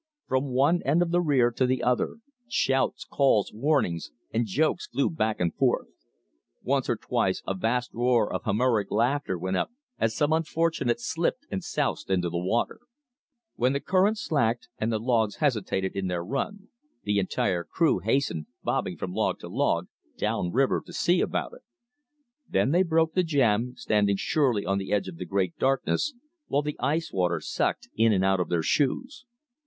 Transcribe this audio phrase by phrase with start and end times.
[0.25, 2.15] From one end of the rear to the other,
[2.49, 5.89] shouts, calls, warnings, and jokes flew back and forth.
[6.63, 9.69] Once or twice a vast roar of Homeric laughter went up
[9.99, 12.79] as some unfortunate slipped and soused into the water.
[13.57, 16.69] When the current slacked, and the logs hesitated in their run,
[17.03, 19.85] the entire crew hastened, bobbing from log to log,
[20.17, 21.61] down river to see about it.
[22.49, 26.15] Then they broke the jam, standing surely on the edge of the great darkness,
[26.47, 29.25] while the ice water sucked in and out of their shoes.